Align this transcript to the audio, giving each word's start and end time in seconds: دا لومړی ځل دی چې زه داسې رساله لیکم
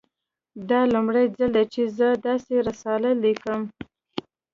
دا 0.69 0.79
لومړی 0.93 1.25
ځل 1.37 1.49
دی 1.55 1.65
چې 1.73 1.81
زه 1.97 2.07
داسې 2.27 2.53
رساله 2.67 3.09
لیکم 3.23 3.61